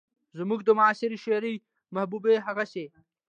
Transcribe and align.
زموږ 0.37 0.59
د 0.63 0.69
معاصرې 0.79 1.17
شاعرۍ 1.23 1.55
محبوبه 1.95 2.31
هغسې 2.47 2.85